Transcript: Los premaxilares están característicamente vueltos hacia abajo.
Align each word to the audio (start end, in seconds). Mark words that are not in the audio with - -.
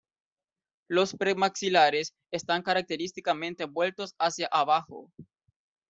Los 0.89 1.13
premaxilares 1.13 2.15
están 2.31 2.63
característicamente 2.63 3.65
vueltos 3.65 4.15
hacia 4.17 4.47
abajo. 4.51 5.11